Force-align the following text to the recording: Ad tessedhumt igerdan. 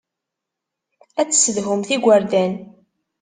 Ad 1.19 1.27
tessedhumt 1.29 1.89
igerdan. 1.95 2.53